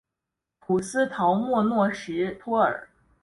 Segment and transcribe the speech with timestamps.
[0.59, 2.89] 普斯陶莫诺什托尔。